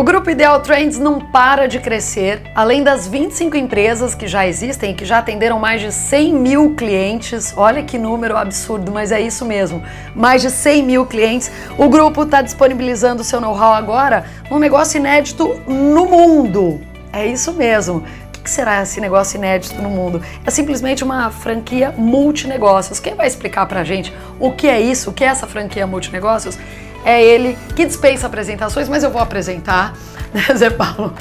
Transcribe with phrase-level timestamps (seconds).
[0.00, 2.40] O Grupo Ideal Trends não para de crescer.
[2.54, 6.74] Além das 25 empresas que já existem e que já atenderam mais de 100 mil
[6.74, 9.82] clientes, olha que número absurdo, mas é isso mesmo.
[10.14, 11.52] Mais de 100 mil clientes.
[11.76, 16.80] O grupo está disponibilizando seu know-how agora num negócio inédito no mundo.
[17.12, 18.02] É isso mesmo.
[18.38, 20.22] O que será esse negócio inédito no mundo?
[20.46, 22.98] É simplesmente uma franquia multinegócios.
[23.00, 26.58] Quem vai explicar pra gente o que é isso, o que é essa franquia multinegócios?
[27.04, 29.94] É ele que dispensa apresentações, mas eu vou apresentar,
[30.32, 31.12] né, Zé Paulo?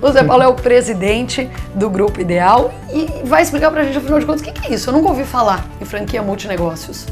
[0.00, 4.18] O Zé Paulo é o presidente do Grupo Ideal e vai explicar pra gente, afinal
[4.18, 4.90] de contas, o que é isso?
[4.90, 7.06] Eu nunca ouvi falar em franquia multinegócios.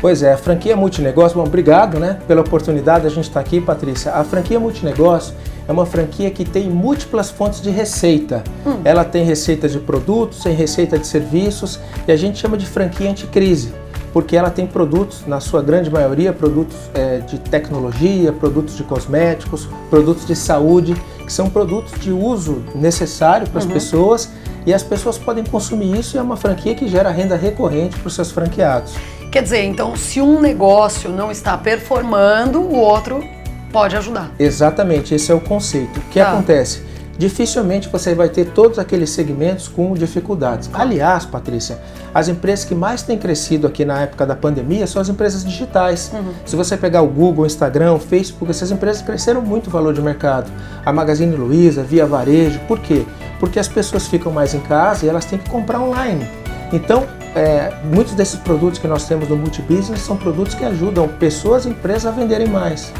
[0.00, 3.60] Pois é, a franquia multinegócio, bom, obrigado né, pela oportunidade de a gente estar aqui,
[3.60, 4.12] Patrícia.
[4.12, 5.34] A franquia multinegócio
[5.66, 8.44] é uma franquia que tem múltiplas fontes de receita.
[8.66, 8.80] Hum.
[8.84, 13.10] Ela tem receita de produtos, tem receita de serviços e a gente chama de franquia
[13.10, 13.72] anticrise
[14.16, 19.68] porque ela tem produtos, na sua grande maioria, produtos é, de tecnologia, produtos de cosméticos,
[19.90, 23.72] produtos de saúde, que são produtos de uso necessário para as uhum.
[23.72, 24.30] pessoas
[24.64, 28.08] e as pessoas podem consumir isso e é uma franquia que gera renda recorrente para
[28.08, 28.94] os seus franqueados.
[29.30, 33.22] Quer dizer, então, se um negócio não está performando, o outro
[33.70, 34.30] pode ajudar.
[34.38, 36.00] Exatamente, esse é o conceito.
[36.00, 36.32] O que tá.
[36.32, 36.82] acontece?
[37.18, 40.68] Dificilmente você vai ter todos aqueles segmentos com dificuldades.
[40.72, 41.78] Aliás, Patrícia,
[42.14, 46.10] as empresas que mais têm crescido aqui na época da pandemia são as empresas digitais.
[46.12, 46.32] Uhum.
[46.44, 49.92] Se você pegar o Google, o Instagram, o Facebook, essas empresas cresceram muito o valor
[49.94, 50.50] de mercado.
[50.84, 53.04] A Magazine Luiza, Via Varejo, por quê?
[53.38, 56.26] Porque as pessoas ficam mais em casa e elas têm que comprar online.
[56.72, 61.66] Então, é, muitos desses produtos que nós temos no Multibusiness são produtos que ajudam pessoas
[61.66, 62.92] e empresas a venderem mais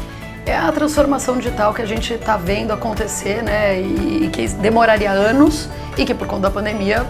[0.47, 3.79] é a transformação digital que a gente está vendo acontecer, né?
[3.81, 7.05] E, que demoraria anos e que por conta da pandemia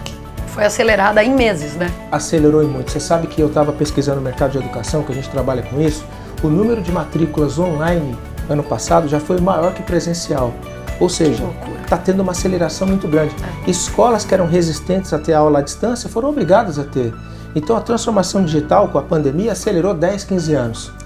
[0.48, 1.88] foi acelerada em meses, né?
[2.10, 2.90] Acelerou muito.
[2.90, 5.80] Você sabe que eu estava pesquisando no mercado de educação, que a gente trabalha com
[5.80, 6.04] isso.
[6.42, 8.16] O número de matrículas online
[8.48, 10.52] ano passado já foi maior que presencial.
[10.98, 11.44] Ou seja,
[11.82, 13.34] está tendo uma aceleração muito grande.
[13.66, 13.70] É.
[13.70, 17.14] Escolas que eram resistentes a ter aula à distância foram obrigadas a ter.
[17.54, 20.97] Então a transformação digital com a pandemia acelerou 10, 15 anos.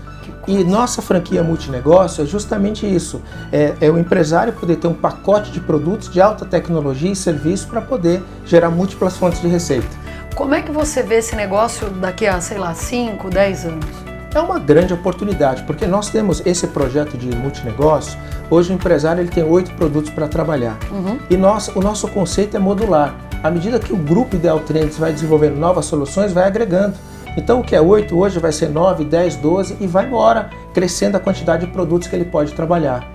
[0.46, 3.22] E nossa franquia multinegócio é justamente isso:
[3.52, 7.68] é, é, o empresário poder ter um pacote de produtos de alta tecnologia e serviço
[7.68, 9.88] para poder gerar múltiplas fontes de receita.
[10.34, 14.12] Como é que você vê esse negócio daqui a, sei lá, 5, 10 anos?
[14.34, 18.18] É uma grande oportunidade, porque nós temos esse projeto de multinegócio.
[18.50, 20.78] Hoje o empresário ele tem oito produtos para trabalhar.
[20.90, 21.18] Uhum.
[21.28, 23.14] E nós, o nosso conceito é modular.
[23.42, 26.94] À medida que o grupo Ideal Trends vai desenvolvendo novas soluções, vai agregando.
[27.36, 31.16] Então o que é 8 hoje vai ser 9, 10, 12 e vai embora, crescendo
[31.16, 33.10] a quantidade de produtos que ele pode trabalhar.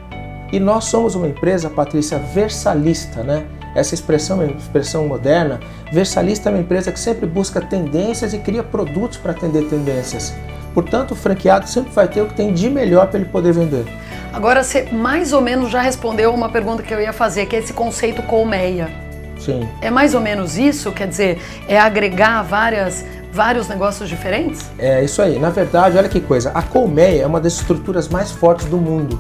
[0.52, 3.46] E nós somos uma empresa, Patrícia, versalista, né?
[3.76, 5.60] Essa expressão é uma expressão moderna.
[5.92, 10.34] Versalista é uma empresa que sempre busca tendências e cria produtos para atender tendências.
[10.74, 13.86] Portanto, o franqueado sempre vai ter o que tem de melhor para ele poder vender.
[14.34, 17.60] Agora, você mais ou menos já respondeu uma pergunta que eu ia fazer, que é
[17.60, 18.90] esse conceito colmeia.
[19.40, 19.68] Sim.
[19.82, 20.92] É mais ou menos isso?
[20.92, 23.06] Quer dizer, é agregar várias
[23.38, 24.66] vários negócios diferentes?
[24.80, 25.38] É isso aí.
[25.38, 26.50] Na verdade, olha que coisa.
[26.56, 29.20] A colmeia é uma das estruturas mais fortes do mundo.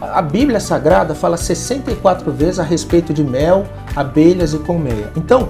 [0.00, 3.66] A Bíblia Sagrada fala 64 vezes a respeito de mel,
[3.96, 5.10] abelhas e colmeia.
[5.16, 5.48] Então,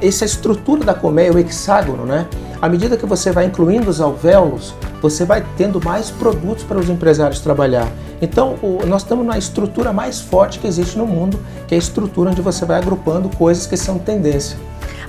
[0.00, 2.28] essa estrutura da colmeia, o hexágono, né?
[2.62, 6.88] À medida que você vai incluindo os alvéolos, você vai tendo mais produtos para os
[6.88, 7.88] empresários trabalhar.
[8.22, 11.78] Então, o, nós estamos na estrutura mais forte que existe no mundo, que é a
[11.78, 14.56] estrutura onde você vai agrupando coisas que são tendência.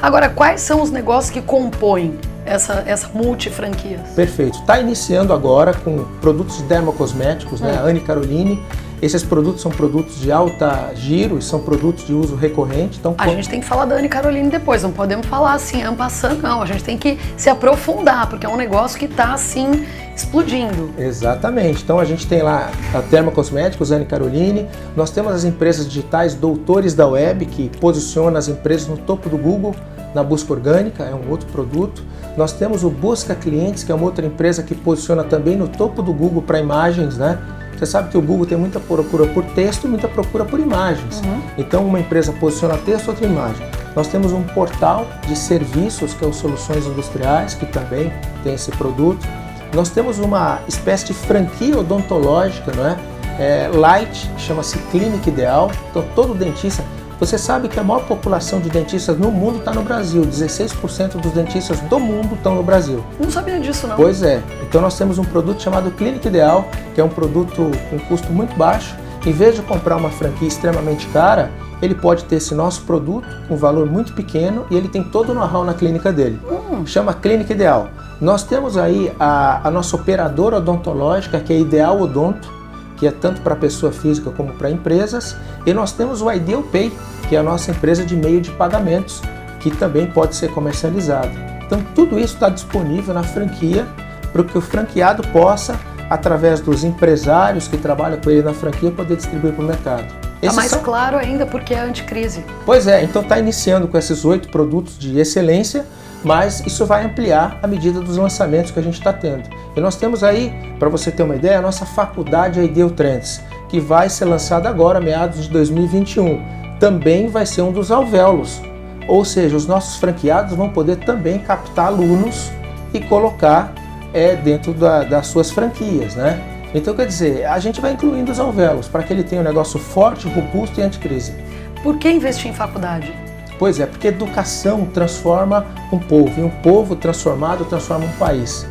[0.01, 2.17] Agora, quais são os negócios que compõem
[2.49, 3.99] essa, essa multifranquia?
[4.15, 4.59] Perfeito.
[4.59, 7.71] Está iniciando agora com produtos de dermocosméticos, né?
[7.71, 7.75] hum.
[7.75, 7.89] né?
[7.91, 8.63] Anne Caroline.
[9.01, 12.97] Esses produtos são produtos de alta giro e são produtos de uso recorrente.
[12.99, 16.41] Então, a gente tem que falar da Anne Caroline depois, não podemos falar assim, ampassando,
[16.41, 16.61] não.
[16.61, 20.91] A gente tem que se aprofundar, porque é um negócio que está assim explodindo.
[20.97, 21.81] Exatamente.
[21.81, 26.93] Então a gente tem lá a Termocosméticos, Anne Caroline, nós temos as empresas digitais Doutores
[26.93, 29.73] da Web, que posiciona as empresas no topo do Google
[30.13, 32.03] na busca orgânica, é um outro produto.
[32.35, 36.01] Nós temos o Busca Clientes, que é uma outra empresa que posiciona também no topo
[36.01, 37.37] do Google para imagens, né?
[37.79, 41.21] Você sabe que o Google tem muita procura por texto e muita procura por imagens.
[41.21, 41.41] Uhum.
[41.57, 43.65] Então uma empresa posiciona texto, outra imagem.
[43.95, 48.11] Nós temos um portal de serviços, que é o Soluções Industriais, que também
[48.43, 49.25] tem esse produto.
[49.73, 52.97] Nós temos uma espécie de franquia odontológica, não é?
[53.39, 55.71] é light, chama-se Clínica Ideal.
[55.89, 56.83] Então todo dentista
[57.19, 60.21] você sabe que a maior população de dentistas no mundo está no Brasil.
[60.21, 63.03] 16% dos dentistas do mundo estão no Brasil.
[63.19, 63.97] Não sabia disso, não.
[63.97, 64.41] Pois é.
[64.61, 68.55] Então nós temos um produto chamado Clínica Ideal, que é um produto com custo muito
[68.55, 68.95] baixo.
[69.25, 71.51] Em vez de comprar uma franquia extremamente cara,
[71.81, 75.33] ele pode ter esse nosso produto com valor muito pequeno e ele tem todo o
[75.33, 76.39] know-how na clínica dele.
[76.49, 76.85] Hum.
[76.85, 77.89] Chama Clínica Ideal.
[78.21, 82.58] Nós temos aí a, a nossa operadora odontológica, que é Ideal Odonto,
[82.99, 85.35] que é tanto para pessoa física como para empresas,
[85.65, 86.91] e nós temos o Ideal Pay,
[87.27, 89.21] que é a nossa empresa de meio de pagamentos,
[89.59, 91.31] que também pode ser comercializado.
[91.65, 93.87] Então tudo isso está disponível na franquia
[94.33, 95.79] para que o franqueado possa,
[96.09, 100.05] através dos empresários que trabalham com ele na franquia, poder distribuir para o mercado.
[100.41, 100.81] Está mais são...
[100.81, 102.43] claro ainda porque é anticrise.
[102.65, 105.85] Pois é, então está iniciando com esses oito produtos de excelência,
[106.23, 109.43] mas isso vai ampliar à medida dos lançamentos que a gente está tendo.
[109.75, 113.79] E nós temos aí, para você ter uma ideia, a nossa faculdade Ideal Trends, que
[113.79, 116.43] vai ser lançada agora, meados de 2021.
[116.79, 118.61] Também vai ser um dos alvéolos,
[119.07, 122.51] ou seja, os nossos franqueados vão poder também captar alunos
[122.93, 123.73] e colocar
[124.13, 126.41] é, dentro da, das suas franquias, né?
[126.73, 129.79] Então, quer dizer, a gente vai incluindo os alvéolos para que ele tenha um negócio
[129.79, 131.33] forte, robusto e anticrise.
[131.81, 133.28] Por que investir em faculdade?
[133.59, 138.65] Pois é, porque educação transforma um povo, e um povo transformado transforma um país.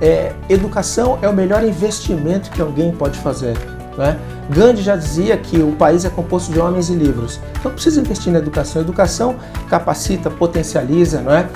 [0.00, 3.58] É, educação é o melhor investimento que alguém pode fazer.
[3.98, 4.16] Né?
[4.48, 7.40] Gandhi já dizia que o país é composto de homens e livros.
[7.58, 8.80] Então precisa investir na educação.
[8.80, 9.36] A educação
[9.68, 11.48] capacita, potencializa, não é?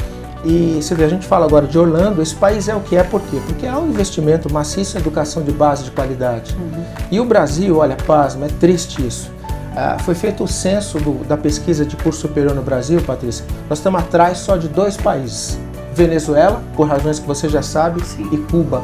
[0.45, 3.05] E você vê, a gente fala agora de Orlando, esse país é o que é,
[3.05, 3.41] por quê?
[3.47, 6.57] Porque há um investimento maciço em educação de base de qualidade.
[6.57, 6.85] Uhum.
[7.13, 9.31] E o Brasil, olha, pasma, é triste isso.
[9.75, 13.45] Ah, foi feito o censo do, da pesquisa de curso superior no Brasil, Patrícia.
[13.69, 15.59] Nós estamos atrás só de dois países:
[15.95, 18.29] Venezuela, por razões que você já sabe, Sim.
[18.33, 18.83] e Cuba.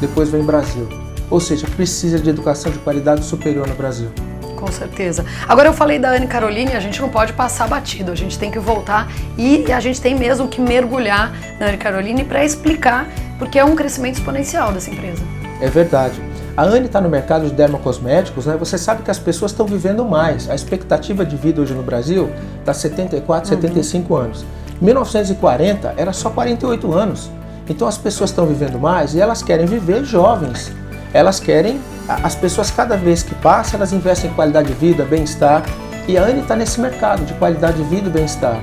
[0.00, 0.88] Depois vem Brasil.
[1.28, 4.10] Ou seja, precisa de educação de qualidade superior no Brasil.
[4.56, 5.24] Com certeza.
[5.48, 8.50] Agora eu falei da Anne Caroline, a gente não pode passar batido, a gente tem
[8.50, 13.08] que voltar e a gente tem mesmo que mergulhar na Anne Caroline para explicar,
[13.38, 15.22] porque é um crescimento exponencial dessa empresa.
[15.62, 16.29] É verdade.
[16.56, 18.56] A Anne está no mercado de dermocosméticos, né?
[18.58, 20.50] Você sabe que as pessoas estão vivendo mais.
[20.50, 23.60] A expectativa de vida hoje no Brasil está 74, uhum.
[23.60, 24.44] 75 anos.
[24.80, 27.30] Em 1940 era só 48 anos.
[27.68, 30.72] Então as pessoas estão vivendo mais e elas querem viver jovens.
[31.12, 35.62] Elas querem as pessoas cada vez que passam, elas investem em qualidade de vida, bem-estar,
[36.08, 38.60] e a Anne está nesse mercado de qualidade de vida e bem-estar.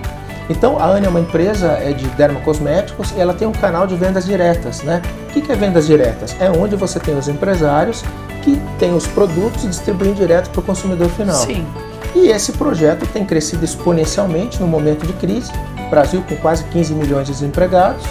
[0.50, 3.95] Então a Anne é uma empresa é de dermocosméticos e ela tem um canal de
[3.95, 5.01] vendas diretas, né?
[5.38, 6.36] O que é vendas diretas?
[6.39, 8.04] É onde você tem os empresários
[8.44, 11.36] que têm os produtos e distribuem direto para o consumidor final.
[11.36, 11.66] Sim.
[12.16, 15.51] E esse projeto tem crescido exponencialmente no momento de crise.
[15.89, 18.04] Brasil com quase 15 milhões de desempregados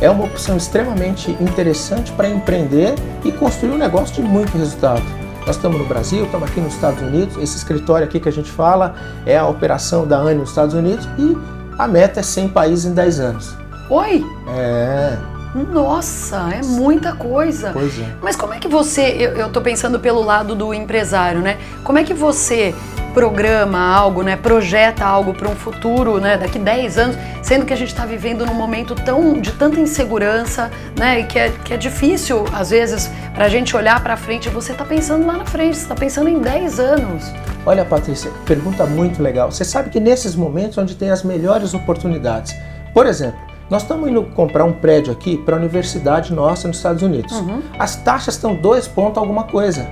[0.00, 2.94] é uma opção extremamente interessante para empreender
[3.24, 5.02] e construir um negócio de muito resultado.
[5.46, 8.50] Nós estamos no Brasil, estamos aqui nos Estados Unidos, esse escritório aqui que a gente
[8.50, 8.94] fala
[9.26, 11.36] é a operação da ANE nos Estados Unidos e
[11.78, 13.54] a meta é 100 países em 10 anos.
[13.90, 14.24] Oi?
[14.56, 15.39] É.
[15.54, 17.70] Nossa, é muita coisa.
[17.72, 18.06] Pois é.
[18.22, 19.02] Mas como é que você,
[19.36, 21.58] eu, estou pensando pelo lado do empresário, né?
[21.82, 22.74] Como é que você
[23.12, 27.76] programa algo, né, projeta algo para um futuro, né, daqui 10 anos, sendo que a
[27.76, 31.76] gente está vivendo num momento tão de tanta insegurança, né, e que é, que é
[31.76, 34.48] difícil às vezes para a gente olhar para frente.
[34.48, 37.32] Você está pensando lá na frente, você está pensando em 10 anos.
[37.66, 39.50] Olha, Patrícia, pergunta muito legal.
[39.50, 42.54] Você sabe que nesses momentos onde tem as melhores oportunidades,
[42.94, 47.02] por exemplo, nós estamos indo comprar um prédio aqui para a universidade nossa nos Estados
[47.02, 47.32] Unidos.
[47.38, 47.62] Uhum.
[47.78, 49.86] As taxas estão 2 pontos alguma coisa.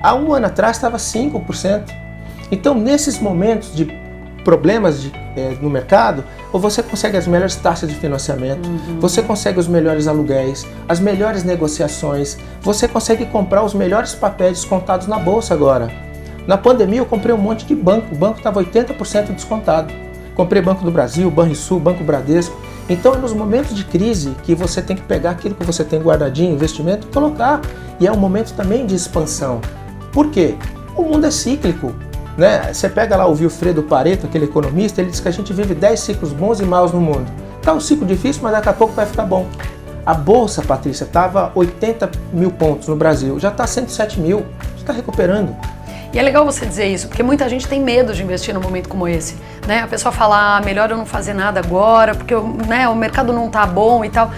[0.00, 1.92] Há um ano atrás estava 5%.
[2.52, 3.86] Então, nesses momentos de
[4.44, 9.00] problemas de, é, no mercado, ou você consegue as melhores taxas de financiamento, uhum.
[9.00, 15.06] você consegue os melhores aluguéis, as melhores negociações, você consegue comprar os melhores papéis descontados
[15.06, 15.90] na bolsa agora.
[16.46, 19.92] Na pandemia eu comprei um monte de banco, o banco estava 80% descontado.
[20.34, 22.56] Comprei Banco do Brasil, Banrisul, Banco Bradesco.
[22.88, 26.52] Então nos momentos de crise que você tem que pegar aquilo que você tem guardadinho,
[26.52, 27.60] investimento, e colocar.
[28.00, 29.60] E é um momento também de expansão.
[30.12, 30.56] Por quê?
[30.96, 31.94] O mundo é cíclico.
[32.36, 32.72] Né?
[32.72, 36.00] Você pega lá o Wilfredo Pareto, aquele economista, ele diz que a gente vive 10
[36.00, 37.30] ciclos bons e maus no mundo.
[37.62, 39.46] Tá um ciclo difícil, mas daqui a pouco vai ficar bom.
[40.04, 44.44] A bolsa, Patrícia, estava 80 mil pontos no Brasil, já está 107 mil,
[44.76, 45.54] está recuperando.
[46.12, 48.88] E é legal você dizer isso, porque muita gente tem medo de investir num momento
[48.88, 49.36] como esse.
[49.66, 49.80] Né?
[49.80, 52.34] A pessoa fala, ah, melhor eu não fazer nada agora, porque
[52.66, 54.30] né, o mercado não está bom e tal.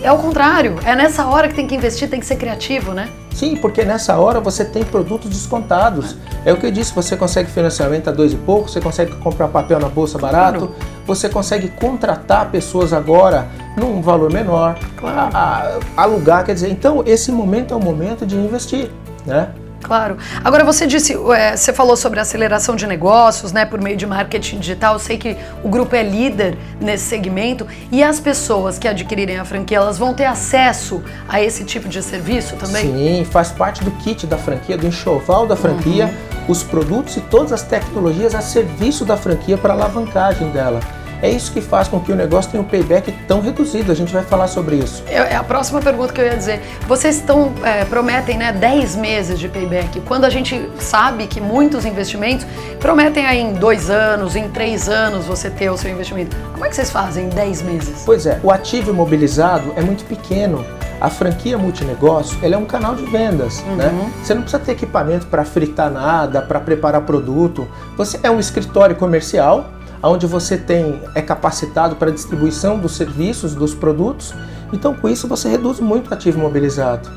[0.00, 3.08] É o contrário, é nessa hora que tem que investir, tem que ser criativo, né?
[3.34, 6.16] Sim, porque nessa hora você tem produtos descontados.
[6.44, 9.48] É o que eu disse, você consegue financiamento a dois e pouco, você consegue comprar
[9.48, 10.74] papel na bolsa barato, claro.
[11.04, 15.30] você consegue contratar pessoas agora num valor menor, claro.
[15.36, 18.90] a, a, alugar, quer dizer, então esse momento é o momento de investir,
[19.26, 19.50] né?
[19.82, 20.18] Claro.
[20.44, 24.58] Agora você disse, é, você falou sobre aceleração de negócios, né, por meio de marketing
[24.58, 24.94] digital.
[24.94, 29.44] Eu sei que o grupo é líder nesse segmento e as pessoas que adquirirem a
[29.44, 32.82] franquia, elas vão ter acesso a esse tipo de serviço também?
[32.82, 36.44] Sim, faz parte do kit da franquia, do enxoval da franquia, uhum.
[36.48, 40.80] os produtos e todas as tecnologias a serviço da franquia para alavancagem dela.
[41.20, 43.90] É isso que faz com que o negócio tenha um payback tão reduzido.
[43.90, 45.02] A gente vai falar sobre isso.
[45.06, 46.60] É, é a próxima pergunta que eu ia dizer.
[46.86, 51.84] Vocês estão é, prometem né, 10 meses de payback, quando a gente sabe que muitos
[51.84, 52.46] investimentos
[52.78, 56.36] prometem aí em dois anos, em três anos você ter o seu investimento.
[56.52, 58.02] Como é que vocês fazem em 10 meses?
[58.04, 60.64] Pois é, o ativo imobilizado é muito pequeno.
[61.00, 63.76] A franquia multinegócio ela é um canal de vendas, uhum.
[63.76, 64.10] né?
[64.22, 67.68] Você não precisa ter equipamento para fritar nada, para preparar produto.
[67.96, 69.70] Você é um escritório comercial
[70.02, 74.34] onde você tem é capacitado para distribuição dos serviços, dos produtos.
[74.72, 77.08] Então, com isso você reduz muito o ativo imobilizado.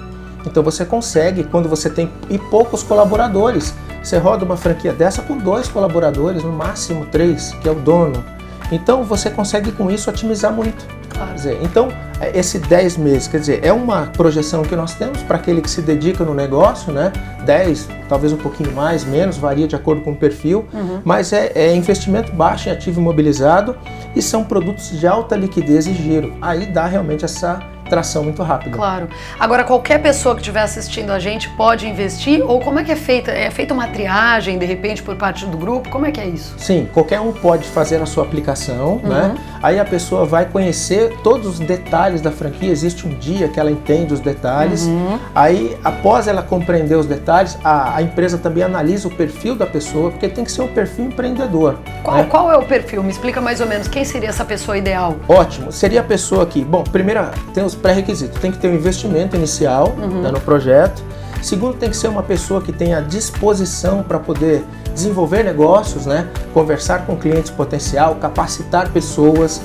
[0.46, 3.74] Então, você consegue quando você tem e poucos colaboradores.
[4.02, 8.24] Você roda uma franquia dessa com dois colaboradores, no máximo três, que é o dono.
[8.72, 11.01] Então, você consegue com isso otimizar muito.
[11.26, 15.38] Dizer, então, é, esse 10 meses, quer dizer, é uma projeção que nós temos para
[15.38, 17.12] aquele que se dedica no negócio, né?
[17.46, 21.02] 10, talvez um pouquinho mais, menos, varia de acordo com o perfil, uhum.
[21.04, 23.76] mas é, é, investimento baixo em ativo imobilizado
[24.16, 26.34] e são produtos de alta liquidez e giro.
[26.42, 27.60] Aí dá realmente essa
[27.92, 28.74] tração muito rápida.
[28.74, 29.10] Claro.
[29.38, 32.42] Agora, qualquer pessoa que estiver assistindo a gente pode investir?
[32.42, 33.32] Ou como é que é feita?
[33.32, 35.90] É feita uma triagem, de repente, por parte do grupo?
[35.90, 36.56] Como é que é isso?
[36.58, 39.10] Sim, qualquer um pode fazer a sua aplicação, uhum.
[39.10, 39.36] né?
[39.62, 42.72] Aí a pessoa vai conhecer todos os detalhes da franquia.
[42.72, 44.86] Existe um dia que ela entende os detalhes.
[44.86, 45.20] Uhum.
[45.36, 50.12] Aí, após ela compreender os detalhes, a, a, empresa também analisa o perfil da pessoa,
[50.12, 51.78] porque tem que ser um perfil empreendedor.
[52.04, 52.24] Qual, né?
[52.24, 53.04] qual é o perfil?
[53.04, 53.90] Me explica mais ou menos.
[53.90, 55.18] Quem seria essa pessoa ideal?
[55.28, 55.74] Ótimo.
[55.74, 57.22] Seria a pessoa que, bom, primeiro
[57.54, 58.40] tem os pré-requisitos.
[58.40, 60.22] Tem que ter um investimento inicial uhum.
[60.22, 61.04] né, no projeto.
[61.42, 66.28] Segundo, tem que ser uma pessoa que tenha disposição para poder desenvolver negócios, né?
[66.54, 69.60] conversar com clientes potencial, capacitar pessoas.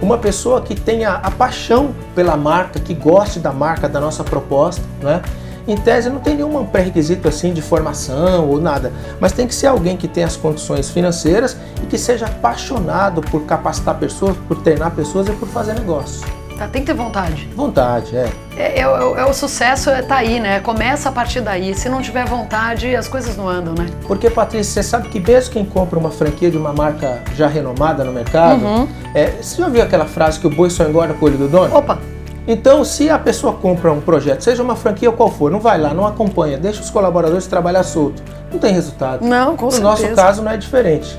[0.00, 4.82] Uma pessoa que tenha a paixão pela marca, que goste da marca, da nossa proposta.
[5.00, 5.22] Né?
[5.66, 9.68] Em tese, não tem nenhum pré-requisito assim de formação ou nada, mas tem que ser
[9.68, 14.90] alguém que tenha as condições financeiras e que seja apaixonado por capacitar pessoas, por treinar
[14.90, 16.41] pessoas e por fazer negócio.
[16.62, 17.48] Tá, tem que ter vontade.
[17.56, 18.30] Vontade, é.
[18.56, 20.60] É, é, é, é o sucesso é tá aí, né?
[20.60, 21.74] Começa a partir daí.
[21.74, 23.86] Se não tiver vontade, as coisas não andam, né?
[24.06, 28.04] Porque, Patrícia, você sabe que mesmo quem compra uma franquia de uma marca já renomada
[28.04, 28.88] no mercado, uhum.
[29.12, 31.48] é, você já ouviu aquela frase que o boi só engorda com o olho do
[31.48, 31.76] dono?
[31.76, 31.98] Opa!
[32.46, 35.78] Então, se a pessoa compra um projeto, seja uma franquia ou qual for, não vai
[35.80, 39.24] lá, não acompanha, deixa os colaboradores trabalhar solto, não tem resultado.
[39.24, 39.94] Não, com no certeza.
[39.94, 41.18] No nosso caso, não é diferente.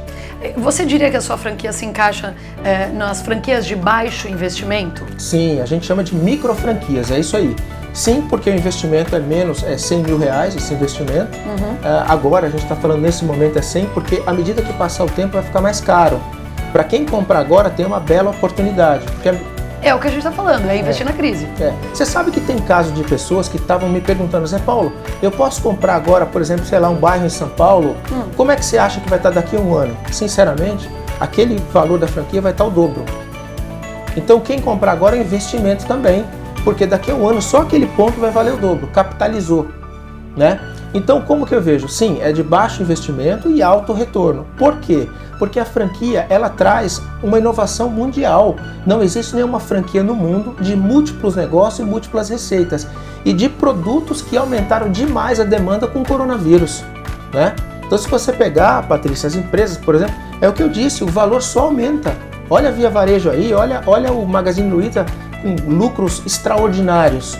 [0.57, 5.05] Você diria que a sua franquia se encaixa é, nas franquias de baixo investimento?
[5.17, 7.55] Sim, a gente chama de micro franquias, é isso aí.
[7.93, 11.37] Sim, porque o investimento é menos, é 100 mil reais esse investimento.
[11.45, 11.73] Uhum.
[11.75, 15.03] Uh, agora a gente está falando nesse momento é 100, porque à medida que passar
[15.03, 16.19] o tempo vai ficar mais caro.
[16.71, 19.29] Para quem comprar agora tem uma bela oportunidade, porque
[19.83, 21.09] é o que a gente está falando, é investir é.
[21.09, 21.47] na crise.
[21.59, 21.73] É.
[21.93, 25.61] Você sabe que tem casos de pessoas que estavam me perguntando, Zé Paulo, eu posso
[25.61, 27.95] comprar agora, por exemplo, sei lá, um bairro em São Paulo?
[28.11, 28.23] Hum.
[28.35, 29.95] Como é que você acha que vai estar daqui a um ano?
[30.11, 33.03] Sinceramente, aquele valor da franquia vai estar o dobro.
[34.15, 36.25] Então, quem comprar agora é investimento também,
[36.63, 39.67] porque daqui a um ano só aquele ponto vai valer o dobro, capitalizou,
[40.37, 40.59] né?
[40.93, 41.87] Então, como que eu vejo?
[41.87, 44.45] Sim, é de baixo investimento e alto retorno.
[44.57, 45.09] Por quê?
[45.43, 48.55] porque a franquia ela traz uma inovação mundial.
[48.85, 52.87] Não existe nenhuma franquia no mundo de múltiplos negócios e múltiplas receitas
[53.25, 56.85] e de produtos que aumentaram demais a demanda com o coronavírus,
[57.33, 57.53] né?
[57.85, 61.07] Então, se você pegar, Patrícia, as empresas, por exemplo, é o que eu disse, o
[61.07, 62.15] valor só aumenta.
[62.49, 65.05] Olha a Via Varejo aí, olha, olha o Magazine Luiza
[65.41, 67.37] com lucros extraordinários.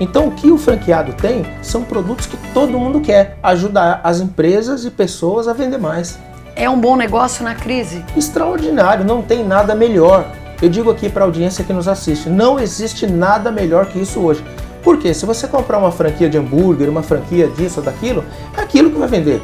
[0.00, 4.84] Então, o que o franqueado tem são produtos que todo mundo quer, ajudar as empresas
[4.84, 6.18] e pessoas a vender mais
[6.56, 8.04] é um bom negócio na crise?
[8.16, 10.24] Extraordinário, não tem nada melhor.
[10.62, 14.20] Eu digo aqui para a audiência que nos assiste, não existe nada melhor que isso
[14.20, 14.44] hoje.
[14.82, 18.24] Porque se você comprar uma franquia de hambúrguer, uma franquia disso ou daquilo,
[18.56, 19.42] é aquilo que vai vender.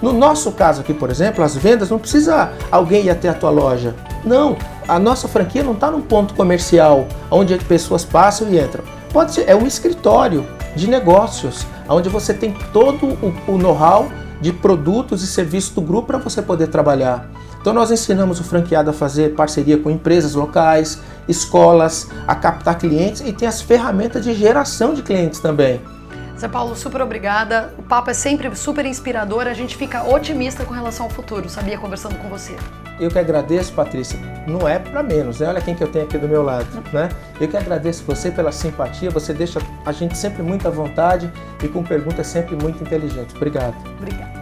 [0.00, 3.50] No nosso caso aqui, por exemplo, as vendas não precisa alguém ir até a tua
[3.50, 3.94] loja.
[4.24, 4.56] Não,
[4.88, 8.84] a nossa franquia não está num ponto comercial onde pessoas passam e entram.
[9.16, 14.52] Pode ser, é um escritório de negócios, onde você tem todo o, o know-how de
[14.52, 17.26] produtos e serviços do grupo para você poder trabalhar.
[17.58, 23.22] Então nós ensinamos o franqueado a fazer parceria com empresas locais, escolas, a captar clientes
[23.22, 25.80] e tem as ferramentas de geração de clientes também.
[26.38, 27.72] Zé Paulo, super obrigada.
[27.78, 29.46] O papo é sempre super inspirador.
[29.46, 31.78] A gente fica otimista com relação ao futuro, sabia?
[31.78, 32.54] Conversando com você.
[33.00, 34.18] Eu que agradeço, Patrícia.
[34.46, 35.48] Não é para menos, né?
[35.48, 37.08] Olha quem que eu tenho aqui do meu lado, né?
[37.40, 39.10] Eu que agradeço você pela simpatia.
[39.10, 41.30] Você deixa a gente sempre muito à vontade
[41.62, 43.34] e com perguntas sempre muito inteligentes.
[43.34, 43.74] Obrigado.
[43.98, 44.35] Obrigada.